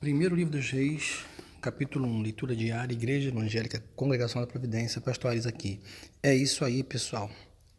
Primeiro 0.00 0.36
livro 0.36 0.52
dos 0.52 0.70
Reis, 0.70 1.24
capítulo 1.60 2.06
1, 2.06 2.22
leitura 2.22 2.54
diária, 2.54 2.94
Igreja 2.94 3.30
Evangélica, 3.30 3.82
Congregação 3.96 4.40
da 4.40 4.46
Providência, 4.46 5.00
Pastores 5.00 5.44
aqui. 5.44 5.80
É 6.22 6.32
isso 6.32 6.64
aí, 6.64 6.84
pessoal. 6.84 7.28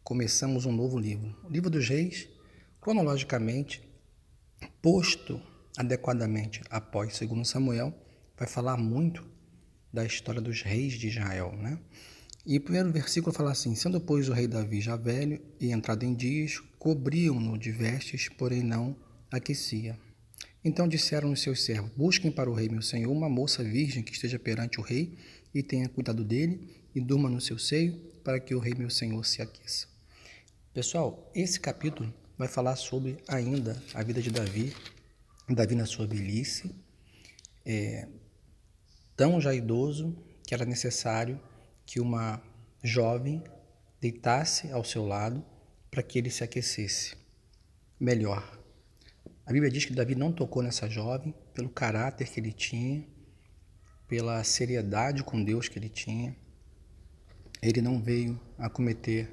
Começamos 0.04 0.66
um 0.66 0.72
novo 0.72 0.98
livro. 0.98 1.34
O 1.42 1.48
livro 1.50 1.70
dos 1.70 1.88
Reis, 1.88 2.28
cronologicamente, 2.78 3.82
posto 4.82 5.40
adequadamente 5.78 6.60
após 6.68 7.18
2 7.18 7.48
Samuel, 7.48 7.94
vai 8.36 8.46
falar 8.46 8.76
muito 8.76 9.26
da 9.90 10.04
história 10.04 10.42
dos 10.42 10.60
reis 10.60 10.92
de 10.92 11.08
Israel, 11.08 11.56
né? 11.56 11.78
E 12.44 12.58
o 12.58 12.60
primeiro 12.60 12.92
versículo 12.92 13.34
fala 13.34 13.52
assim: 13.52 13.74
Sendo, 13.74 13.98
pois, 13.98 14.28
o 14.28 14.34
rei 14.34 14.46
Davi 14.46 14.82
já 14.82 14.94
velho 14.94 15.40
e 15.58 15.72
entrado 15.72 16.04
em 16.04 16.14
dias, 16.14 16.60
cobriam-no 16.78 17.56
de 17.56 17.70
vestes, 17.70 18.28
porém 18.28 18.62
não 18.62 18.94
aquecia. 19.30 19.98
Então 20.64 20.86
disseram 20.86 21.32
os 21.32 21.40
seus 21.40 21.62
servos: 21.64 21.90
Busquem 21.96 22.30
para 22.30 22.50
o 22.50 22.54
rei, 22.54 22.68
meu 22.68 22.82
senhor, 22.82 23.10
uma 23.10 23.28
moça 23.28 23.64
virgem 23.64 24.02
que 24.02 24.12
esteja 24.12 24.38
perante 24.38 24.78
o 24.78 24.82
rei 24.82 25.16
e 25.54 25.62
tenha 25.62 25.88
cuidado 25.88 26.22
dele 26.22 26.84
e 26.94 27.00
durma 27.00 27.28
no 27.28 27.40
seu 27.40 27.58
seio, 27.58 27.94
para 28.22 28.38
que 28.38 28.54
o 28.54 28.58
rei, 28.58 28.74
meu 28.74 28.90
senhor, 28.90 29.24
se 29.24 29.40
aqueça. 29.40 29.86
Pessoal, 30.74 31.30
esse 31.34 31.58
capítulo 31.58 32.12
vai 32.36 32.48
falar 32.48 32.76
sobre 32.76 33.18
ainda 33.26 33.82
a 33.94 34.02
vida 34.02 34.20
de 34.20 34.30
Davi, 34.30 34.74
Davi 35.48 35.74
na 35.74 35.86
sua 35.86 36.06
velhice, 36.06 36.74
é, 37.64 38.06
tão 39.16 39.40
já 39.40 39.54
idoso 39.54 40.16
que 40.46 40.54
era 40.54 40.64
necessário 40.64 41.40
que 41.84 42.00
uma 42.00 42.42
jovem 42.82 43.42
deitasse 44.00 44.70
ao 44.70 44.84
seu 44.84 45.06
lado 45.06 45.44
para 45.90 46.02
que 46.02 46.18
ele 46.18 46.30
se 46.30 46.44
aquecesse 46.44 47.16
melhor. 47.98 48.59
A 49.46 49.52
Bíblia 49.52 49.70
diz 49.70 49.84
que 49.84 49.92
Davi 49.92 50.14
não 50.14 50.32
tocou 50.32 50.62
nessa 50.62 50.88
jovem 50.88 51.34
pelo 51.54 51.68
caráter 51.68 52.28
que 52.28 52.38
ele 52.38 52.52
tinha, 52.52 53.04
pela 54.06 54.42
seriedade 54.44 55.22
com 55.22 55.42
Deus 55.42 55.68
que 55.68 55.78
ele 55.78 55.88
tinha. 55.88 56.36
Ele 57.62 57.80
não 57.82 58.00
veio 58.00 58.40
a 58.58 58.68
cometer 58.68 59.28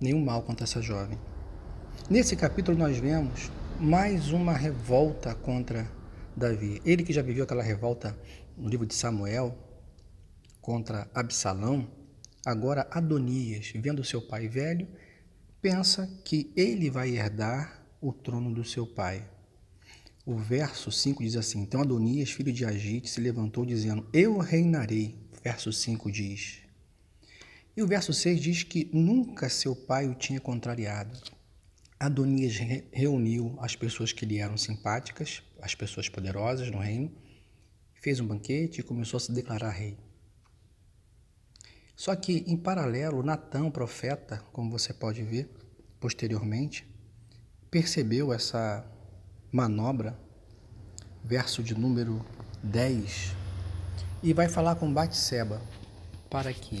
nenhum 0.00 0.24
mal 0.24 0.42
contra 0.42 0.64
essa 0.64 0.82
jovem. 0.82 1.18
Nesse 2.10 2.36
capítulo 2.36 2.76
nós 2.76 2.98
vemos 2.98 3.50
mais 3.78 4.30
uma 4.30 4.52
revolta 4.52 5.34
contra 5.34 5.90
Davi. 6.36 6.80
Ele 6.84 7.02
que 7.02 7.12
já 7.12 7.22
viveu 7.22 7.44
aquela 7.44 7.62
revolta 7.62 8.16
no 8.56 8.68
livro 8.68 8.86
de 8.86 8.94
Samuel 8.94 9.56
contra 10.60 11.08
Absalão, 11.14 11.90
agora 12.44 12.86
Adonias, 12.90 13.72
vendo 13.74 14.04
seu 14.04 14.22
pai 14.22 14.48
velho, 14.48 14.86
pensa 15.60 16.06
que 16.24 16.52
ele 16.56 16.90
vai 16.90 17.10
herdar 17.10 17.82
o 18.00 18.12
trono 18.12 18.52
do 18.52 18.64
seu 18.64 18.86
pai. 18.86 19.28
O 20.24 20.36
verso 20.36 20.92
5 20.92 21.22
diz 21.22 21.34
assim: 21.34 21.60
Então 21.62 21.80
Adonias, 21.80 22.30
filho 22.30 22.52
de 22.52 22.64
Agite, 22.64 23.10
se 23.10 23.20
levantou 23.20 23.66
dizendo: 23.66 24.08
Eu 24.12 24.38
reinarei. 24.38 25.16
Verso 25.42 25.72
5 25.72 26.12
diz. 26.12 26.58
E 27.76 27.82
o 27.82 27.86
verso 27.86 28.12
6 28.12 28.40
diz 28.40 28.62
que 28.62 28.88
nunca 28.92 29.48
seu 29.48 29.74
pai 29.74 30.06
o 30.06 30.14
tinha 30.14 30.40
contrariado. 30.40 31.18
Adonias 31.98 32.54
reuniu 32.92 33.56
as 33.60 33.74
pessoas 33.74 34.12
que 34.12 34.24
lhe 34.24 34.38
eram 34.38 34.56
simpáticas, 34.56 35.42
as 35.60 35.74
pessoas 35.74 36.08
poderosas 36.08 36.70
no 36.70 36.78
reino, 36.78 37.10
fez 37.94 38.20
um 38.20 38.26
banquete 38.26 38.80
e 38.80 38.84
começou 38.84 39.16
a 39.16 39.20
se 39.20 39.32
declarar 39.32 39.70
rei. 39.70 39.96
Só 41.96 42.14
que, 42.14 42.44
em 42.46 42.56
paralelo, 42.56 43.22
Natão, 43.22 43.70
profeta, 43.70 44.38
como 44.52 44.70
você 44.70 44.92
pode 44.92 45.22
ver 45.22 45.48
posteriormente, 45.98 46.86
percebeu 47.70 48.32
essa 48.32 48.84
manobra, 49.52 50.18
verso 51.22 51.62
de 51.62 51.74
número 51.74 52.24
10, 52.62 53.36
e 54.22 54.32
vai 54.32 54.48
falar 54.48 54.76
com 54.76 54.90
Batseba 54.90 55.60
para 56.30 56.54
que 56.54 56.78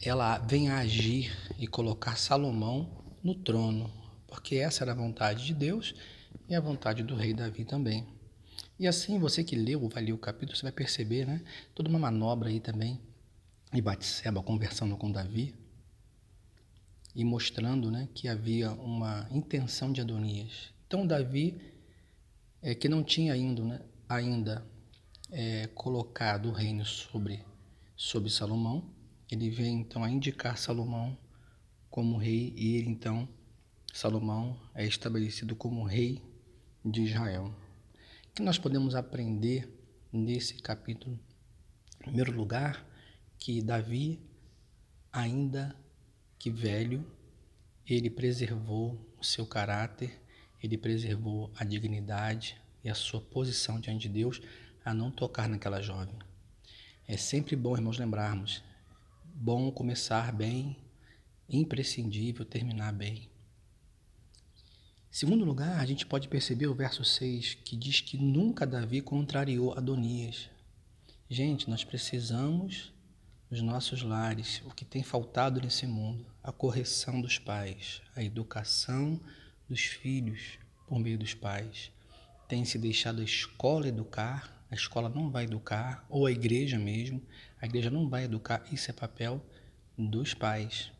ela 0.00 0.38
venha 0.38 0.76
agir 0.76 1.36
e 1.58 1.66
colocar 1.66 2.16
Salomão 2.16 2.88
no 3.24 3.34
trono, 3.34 3.90
porque 4.28 4.54
essa 4.54 4.84
era 4.84 4.92
a 4.92 4.94
vontade 4.94 5.46
de 5.46 5.52
Deus 5.52 5.96
e 6.48 6.54
a 6.54 6.60
vontade 6.60 7.02
do 7.02 7.16
rei 7.16 7.34
Davi 7.34 7.64
também. 7.64 8.06
E 8.78 8.86
assim, 8.86 9.18
você 9.18 9.42
que 9.42 9.56
leu 9.56 9.88
vai 9.88 10.04
ler 10.04 10.12
o 10.12 10.18
capítulo, 10.18 10.56
você 10.56 10.62
vai 10.62 10.70
perceber, 10.70 11.26
né? 11.26 11.42
Toda 11.74 11.88
uma 11.88 11.98
manobra 11.98 12.50
aí 12.50 12.60
também. 12.60 13.00
E 13.74 13.82
Batseba 13.82 14.40
conversando 14.44 14.96
com 14.96 15.10
Davi 15.10 15.56
e 17.16 17.24
mostrando, 17.24 17.90
né, 17.90 18.08
que 18.14 18.28
havia 18.28 18.70
uma 18.70 19.26
intenção 19.32 19.92
de 19.92 20.00
Adonias 20.00 20.77
então 20.88 21.06
Davi, 21.06 21.60
é, 22.62 22.74
que 22.74 22.88
não 22.88 23.04
tinha 23.04 23.34
ainda, 23.34 23.62
né, 23.62 23.80
ainda 24.08 24.66
é, 25.30 25.66
colocado 25.74 26.48
o 26.48 26.52
reino 26.52 26.82
sobre, 26.82 27.44
sobre 27.94 28.30
Salomão, 28.30 28.90
ele 29.30 29.50
vem 29.50 29.80
então 29.80 30.02
a 30.02 30.08
indicar 30.08 30.56
Salomão 30.56 31.14
como 31.90 32.16
rei 32.16 32.54
e 32.56 32.76
ele 32.76 32.88
então, 32.88 33.28
Salomão 33.92 34.58
é 34.74 34.86
estabelecido 34.86 35.54
como 35.54 35.84
rei 35.84 36.22
de 36.82 37.02
Israel. 37.02 37.54
O 38.30 38.34
que 38.34 38.40
nós 38.40 38.56
podemos 38.56 38.94
aprender 38.94 39.68
nesse 40.10 40.54
capítulo? 40.54 41.20
Em 42.00 42.04
primeiro 42.04 42.32
lugar, 42.32 42.82
que 43.38 43.60
Davi, 43.60 44.22
ainda 45.12 45.76
que 46.38 46.50
velho, 46.50 47.04
ele 47.86 48.08
preservou 48.08 48.98
o 49.20 49.22
seu 49.22 49.44
caráter 49.44 50.26
ele 50.62 50.76
preservou 50.76 51.50
a 51.56 51.64
dignidade 51.64 52.60
e 52.82 52.88
a 52.88 52.94
sua 52.94 53.20
posição 53.20 53.80
diante 53.80 54.08
de 54.08 54.08
Deus 54.08 54.40
a 54.84 54.94
não 54.94 55.10
tocar 55.10 55.48
naquela 55.48 55.80
jovem. 55.80 56.14
É 57.06 57.16
sempre 57.16 57.56
bom, 57.56 57.76
irmãos, 57.76 57.98
lembrarmos: 57.98 58.62
bom 59.24 59.70
começar 59.70 60.32
bem, 60.32 60.76
imprescindível 61.48 62.44
terminar 62.44 62.92
bem. 62.92 63.28
Segundo 65.10 65.44
lugar, 65.44 65.80
a 65.80 65.86
gente 65.86 66.04
pode 66.04 66.28
perceber 66.28 66.66
o 66.66 66.74
verso 66.74 67.04
6 67.04 67.54
que 67.64 67.76
diz 67.76 68.00
que 68.00 68.18
nunca 68.18 68.66
Davi 68.66 69.00
contrariou 69.00 69.72
Adonias. 69.72 70.50
Gente, 71.30 71.68
nós 71.68 71.82
precisamos 71.82 72.92
nos 73.50 73.62
nossos 73.62 74.02
lares 74.02 74.62
o 74.66 74.70
que 74.70 74.84
tem 74.84 75.02
faltado 75.02 75.60
nesse 75.60 75.86
mundo: 75.86 76.26
a 76.42 76.52
correção 76.52 77.20
dos 77.20 77.38
pais, 77.38 78.02
a 78.14 78.22
educação 78.22 79.20
dos 79.68 79.80
filhos 79.80 80.58
por 80.86 80.98
meio 80.98 81.18
dos 81.18 81.34
pais. 81.34 81.92
Tem 82.48 82.64
se 82.64 82.78
deixado 82.78 83.20
a 83.20 83.24
escola 83.24 83.88
educar, 83.88 84.64
a 84.70 84.74
escola 84.74 85.08
não 85.08 85.30
vai 85.30 85.44
educar, 85.44 86.06
ou 86.08 86.26
a 86.26 86.32
igreja 86.32 86.78
mesmo, 86.78 87.22
a 87.60 87.66
igreja 87.66 87.90
não 87.90 88.08
vai 88.08 88.24
educar, 88.24 88.64
isso 88.72 88.90
é 88.90 88.94
papel 88.94 89.44
dos 89.96 90.32
pais. 90.34 90.90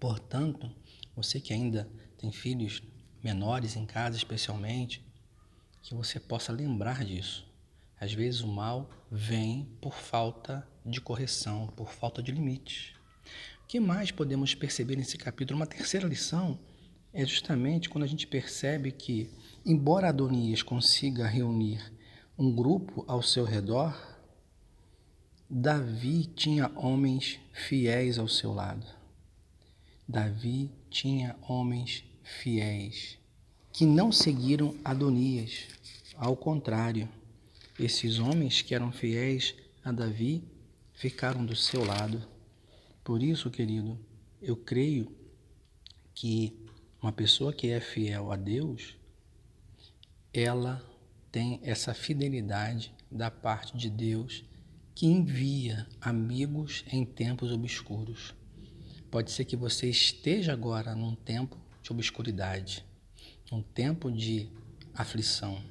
Portanto, 0.00 0.70
você 1.14 1.40
que 1.40 1.52
ainda 1.52 1.88
tem 2.18 2.32
filhos 2.32 2.82
menores 3.22 3.76
em 3.76 3.84
casa, 3.84 4.16
especialmente, 4.16 5.04
que 5.82 5.94
você 5.94 6.18
possa 6.18 6.52
lembrar 6.52 7.04
disso. 7.04 7.46
Às 7.98 8.12
vezes 8.12 8.40
o 8.40 8.48
mal 8.48 8.90
vem 9.10 9.64
por 9.80 9.94
falta 9.94 10.66
de 10.84 11.00
correção, 11.00 11.66
por 11.68 11.92
falta 11.92 12.22
de 12.22 12.30
limites. 12.30 12.94
O 13.64 13.66
que 13.66 13.80
mais 13.80 14.10
podemos 14.10 14.54
perceber 14.54 14.96
nesse 14.96 15.16
capítulo? 15.16 15.58
Uma 15.58 15.66
terceira 15.66 16.06
lição 16.06 16.58
é 17.16 17.24
justamente 17.24 17.88
quando 17.88 18.04
a 18.04 18.06
gente 18.06 18.26
percebe 18.26 18.92
que, 18.92 19.30
embora 19.64 20.10
Adonias 20.10 20.62
consiga 20.62 21.26
reunir 21.26 21.80
um 22.36 22.54
grupo 22.54 23.06
ao 23.08 23.22
seu 23.22 23.42
redor, 23.42 23.96
Davi 25.48 26.26
tinha 26.26 26.70
homens 26.76 27.40
fiéis 27.54 28.18
ao 28.18 28.28
seu 28.28 28.52
lado. 28.52 28.86
Davi 30.06 30.70
tinha 30.90 31.34
homens 31.48 32.04
fiéis 32.22 33.16
que 33.72 33.86
não 33.86 34.12
seguiram 34.12 34.76
Adonias. 34.84 35.68
Ao 36.16 36.36
contrário, 36.36 37.08
esses 37.80 38.18
homens 38.18 38.60
que 38.60 38.74
eram 38.74 38.92
fiéis 38.92 39.54
a 39.82 39.90
Davi 39.90 40.44
ficaram 40.92 41.46
do 41.46 41.56
seu 41.56 41.82
lado. 41.82 42.22
Por 43.02 43.22
isso, 43.22 43.50
querido, 43.50 43.98
eu 44.42 44.54
creio 44.54 45.10
que 46.14 46.65
uma 47.00 47.12
pessoa 47.12 47.52
que 47.52 47.68
é 47.68 47.80
fiel 47.80 48.32
a 48.32 48.36
Deus, 48.36 48.96
ela 50.32 50.84
tem 51.30 51.60
essa 51.62 51.94
fidelidade 51.94 52.94
da 53.10 53.30
parte 53.30 53.76
de 53.76 53.90
Deus 53.90 54.44
que 54.94 55.06
envia 55.06 55.86
amigos 56.00 56.84
em 56.90 57.04
tempos 57.04 57.52
obscuros. 57.52 58.34
Pode 59.10 59.30
ser 59.30 59.44
que 59.44 59.56
você 59.56 59.88
esteja 59.88 60.52
agora 60.52 60.94
num 60.94 61.14
tempo 61.14 61.58
de 61.82 61.92
obscuridade, 61.92 62.84
um 63.52 63.62
tempo 63.62 64.10
de 64.10 64.48
aflição, 64.94 65.62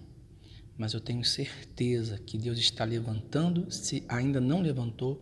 mas 0.78 0.94
eu 0.94 1.00
tenho 1.00 1.24
certeza 1.24 2.20
que 2.20 2.38
Deus 2.38 2.58
está 2.58 2.84
levantando, 2.84 3.72
se 3.72 4.06
ainda 4.08 4.40
não 4.40 4.62
levantou, 4.62 5.22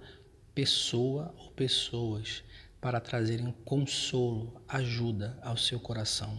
pessoa 0.54 1.34
ou 1.38 1.52
pessoas 1.52 2.44
para 2.84 3.00
trazerem 3.00 3.56
consolo, 3.64 4.62
ajuda 4.68 5.40
ao 5.42 5.56
seu 5.56 5.80
coração. 5.80 6.38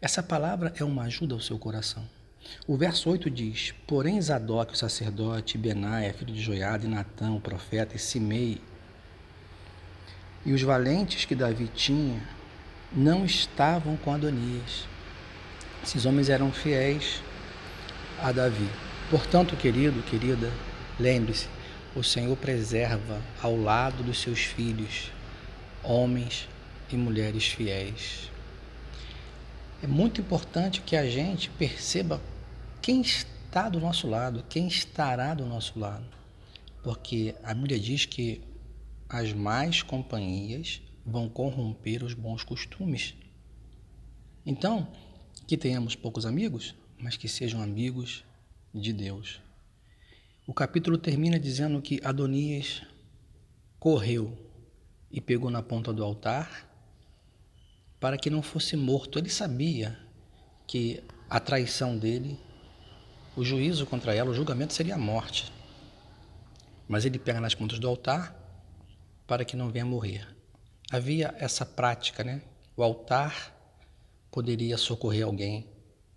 Essa 0.00 0.22
palavra 0.22 0.72
é 0.74 0.82
uma 0.82 1.02
ajuda 1.02 1.34
ao 1.34 1.40
seu 1.40 1.58
coração. 1.58 2.02
O 2.66 2.78
verso 2.78 3.10
8 3.10 3.28
diz: 3.28 3.74
Porém, 3.86 4.18
Zadok, 4.22 4.72
o 4.72 4.76
sacerdote, 4.76 5.58
Benaia, 5.58 6.14
filho 6.14 6.32
de 6.32 6.40
Joiada, 6.40 6.86
e 6.86 6.88
Natã, 6.88 7.30
o 7.32 7.40
profeta, 7.40 7.94
e 7.94 7.98
Simei, 7.98 8.58
e 10.46 10.54
os 10.54 10.62
valentes 10.62 11.26
que 11.26 11.34
Davi 11.34 11.68
tinha, 11.74 12.22
não 12.90 13.26
estavam 13.26 13.98
com 13.98 14.14
Adonias. 14.14 14.86
Esses 15.84 16.06
homens 16.06 16.30
eram 16.30 16.50
fiéis 16.50 17.20
a 18.22 18.32
Davi. 18.32 18.70
Portanto, 19.10 19.54
querido, 19.56 20.02
querida, 20.04 20.50
lembre-se: 20.98 21.48
o 21.94 22.02
Senhor 22.02 22.34
preserva 22.34 23.20
ao 23.42 23.60
lado 23.60 24.02
dos 24.02 24.22
seus 24.22 24.40
filhos 24.40 25.14
homens 25.86 26.48
e 26.92 26.96
mulheres 26.96 27.46
fiéis. 27.46 28.30
É 29.82 29.86
muito 29.86 30.20
importante 30.20 30.80
que 30.80 30.96
a 30.96 31.08
gente 31.08 31.48
perceba 31.50 32.20
quem 32.82 33.00
está 33.00 33.68
do 33.68 33.78
nosso 33.78 34.08
lado, 34.08 34.44
quem 34.48 34.66
estará 34.66 35.34
do 35.34 35.46
nosso 35.46 35.78
lado. 35.78 36.06
Porque 36.82 37.34
a 37.42 37.54
Bíblia 37.54 37.78
diz 37.78 38.04
que 38.04 38.40
as 39.08 39.32
más 39.32 39.82
companhias 39.82 40.80
vão 41.04 41.28
corromper 41.28 42.02
os 42.02 42.14
bons 42.14 42.42
costumes. 42.42 43.14
Então, 44.44 44.88
que 45.46 45.56
tenhamos 45.56 45.94
poucos 45.94 46.26
amigos, 46.26 46.74
mas 46.98 47.16
que 47.16 47.28
sejam 47.28 47.62
amigos 47.62 48.24
de 48.74 48.92
Deus. 48.92 49.40
O 50.46 50.54
capítulo 50.54 50.98
termina 50.98 51.38
dizendo 51.38 51.80
que 51.82 52.00
Adonias 52.02 52.82
correu 53.78 54.45
e 55.16 55.20
pegou 55.22 55.50
na 55.50 55.62
ponta 55.62 55.94
do 55.94 56.04
altar 56.04 56.68
para 57.98 58.18
que 58.18 58.28
não 58.28 58.42
fosse 58.42 58.76
morto. 58.76 59.18
Ele 59.18 59.30
sabia 59.30 59.98
que 60.66 61.02
a 61.30 61.40
traição 61.40 61.96
dele, 61.96 62.38
o 63.34 63.42
juízo 63.42 63.86
contra 63.86 64.14
ela, 64.14 64.30
o 64.30 64.34
julgamento 64.34 64.74
seria 64.74 64.94
a 64.94 64.98
morte. 64.98 65.50
Mas 66.86 67.06
ele 67.06 67.18
pega 67.18 67.40
nas 67.40 67.54
pontas 67.54 67.78
do 67.78 67.88
altar 67.88 68.36
para 69.26 69.42
que 69.42 69.56
não 69.56 69.70
venha 69.70 69.86
morrer. 69.86 70.28
Havia 70.90 71.34
essa 71.38 71.64
prática, 71.64 72.22
né? 72.22 72.42
O 72.76 72.82
altar 72.82 73.56
poderia 74.30 74.76
socorrer 74.76 75.24
alguém 75.24 75.66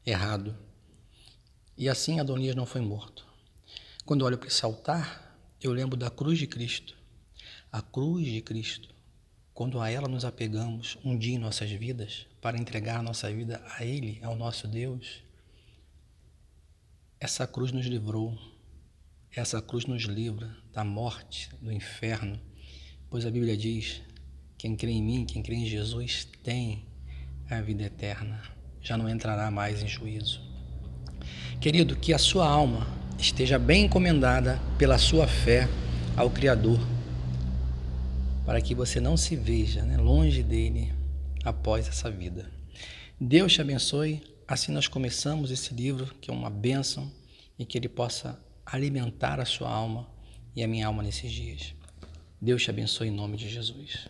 errado. 0.06 0.57
E 1.78 1.88
assim 1.88 2.19
Adonias 2.19 2.54
não 2.54 2.66
foi 2.66 2.81
morto. 2.81 3.25
Quando 4.06 4.25
olho 4.25 4.38
para 4.38 4.50
esse 4.50 4.66
altar, 4.66 5.40
eu 5.62 5.72
lembro 5.72 5.96
da 5.96 6.10
cruz 6.10 6.38
de 6.38 6.46
Cristo. 6.46 6.99
A 7.71 7.83
cruz 7.83 8.25
de 8.25 8.42
Cristo. 8.42 8.89
Quando 9.54 9.80
a 9.80 9.92
ela 9.92 10.07
nos 10.07 10.25
apegamos 10.25 10.98
um 11.06 11.16
dia 11.16 11.36
em 11.36 11.38
nossas 11.38 11.69
vidas, 11.69 12.25
para 12.42 12.57
entregar 12.57 13.04
nossa 13.04 13.31
vida 13.31 13.63
a 13.77 13.86
Ele, 13.86 14.19
ao 14.24 14.36
nosso 14.36 14.68
Deus, 14.68 15.21
essa 17.19 17.45
cruz 17.45 17.71
nos 17.71 17.86
livrou, 17.86 18.36
essa 19.36 19.62
cruz 19.62 19.86
nos 19.86 20.04
livra 20.06 20.50
da 20.74 20.83
morte, 20.83 21.48
do 21.62 21.71
inferno, 21.71 22.39
pois 23.07 23.24
a 23.24 23.30
Bíblia 23.30 23.56
diz: 23.56 24.01
quem 24.57 24.75
crê 24.75 24.89
em 24.89 25.04
mim, 25.04 25.25
quem 25.25 25.44
crê 25.44 25.57
em 25.57 25.68
Jesus, 25.68 26.27
tem 26.44 26.83
a 27.51 27.62
vida 27.62 27.83
eterna, 27.83 28.42
já 28.81 28.98
não 28.98 29.07
entrará 29.07 29.51
mais 29.51 29.83
em 29.83 29.88
juízo. 29.88 30.42
Querido, 31.62 31.95
que 31.95 32.13
a 32.13 32.18
sua 32.18 32.50
alma 32.50 32.88
esteja 33.19 33.60
bem 33.60 33.86
encomendada 33.86 34.60
pela 34.80 34.98
sua 34.98 35.27
fé 35.27 35.69
ao 36.18 36.31
Criador 36.31 36.80
para 38.50 38.62
que 38.62 38.74
você 38.74 39.00
não 39.00 39.16
se 39.16 39.36
veja 39.36 39.84
né, 39.84 39.96
longe 39.96 40.42
dele 40.42 40.92
após 41.44 41.88
essa 41.88 42.10
vida. 42.10 42.51
Deus 43.22 43.54
te 43.54 43.62
abençoe. 43.62 44.24
Assim 44.48 44.72
nós 44.72 44.88
começamos 44.88 45.51
esse 45.51 45.72
livro, 45.72 46.16
que 46.19 46.31
é 46.31 46.34
uma 46.34 46.50
bênção, 46.50 47.12
e 47.60 47.63
que 47.63 47.78
ele 47.78 47.88
possa 47.88 48.44
alimentar 48.66 49.40
a 49.40 49.46
sua 49.46 49.69
alma 49.69 50.10
e 50.56 50.63
a 50.63 50.68
minha 50.68 50.88
alma 50.88 51.04
nesses 51.04 51.31
dias. 51.31 51.75
Deus 52.42 52.63
te 52.63 52.72
abençoe 52.72 53.10
em 53.10 53.12
nome 53.12 53.38
de 53.38 53.48
Jesus. 53.48 54.07